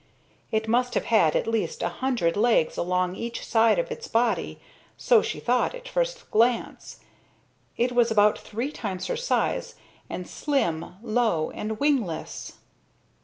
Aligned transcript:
It 0.51 0.67
must 0.67 0.95
have 0.95 1.05
had 1.05 1.35
at 1.35 1.45
least 1.45 1.83
a 1.83 1.89
hundred 1.89 2.35
legs 2.35 2.75
along 2.75 3.15
each 3.15 3.45
side 3.45 3.77
of 3.77 3.91
its 3.91 4.07
body 4.07 4.59
so 4.97 5.21
she 5.21 5.39
thought 5.39 5.75
at 5.75 5.87
first 5.87 6.31
glance. 6.31 7.01
It 7.77 7.91
was 7.91 8.09
about 8.09 8.39
three 8.39 8.71
times 8.71 9.05
her 9.05 9.15
size, 9.15 9.75
and 10.09 10.27
slim, 10.27 10.95
low, 11.03 11.51
and 11.51 11.79
wingless. 11.79 12.53